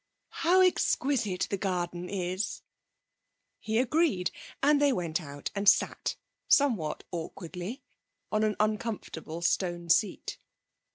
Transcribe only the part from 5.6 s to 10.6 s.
sat, somewhat awkwardly, on an uncomfortable stone seat.